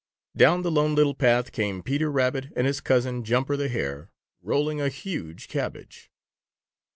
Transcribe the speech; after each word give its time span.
Down 0.35 0.63
the 0.63 0.71
Lone 0.71 0.95
Little 0.95 1.13
Path 1.13 1.51
came 1.51 1.83
Peter 1.83 2.11
Rabbit 2.11 2.51
and 2.55 2.65
his 2.65 2.81
cousin, 2.81 3.23
Juniper 3.23 3.55
the 3.55 3.69
Hare, 3.69 4.09
rolling 4.41 4.81
a 4.81 4.89
huge 4.89 5.47
cabbage. 5.47 6.09